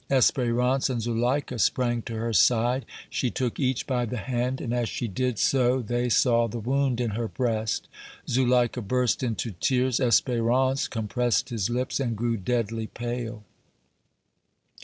[0.09, 4.89] Espérance and Zuleika sprang to her side; she took each by the hand, and as
[4.89, 7.87] she did so they saw the wound in her breast.
[8.27, 9.97] Zuleika burst into tears.
[9.99, 13.43] Espérance compressed his lips and grew deadly pale.